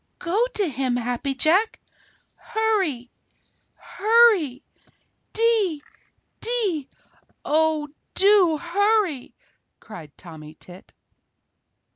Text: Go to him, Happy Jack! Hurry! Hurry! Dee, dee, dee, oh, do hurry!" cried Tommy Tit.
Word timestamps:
Go 0.17 0.47
to 0.55 0.67
him, 0.67 0.95
Happy 0.95 1.35
Jack! 1.35 1.79
Hurry! 2.35 3.11
Hurry! 3.75 4.63
Dee, 5.31 5.83
dee, 5.83 5.83
dee, 6.39 6.89
oh, 7.45 7.87
do 8.15 8.57
hurry!" 8.57 9.35
cried 9.79 10.11
Tommy 10.17 10.55
Tit. 10.55 10.91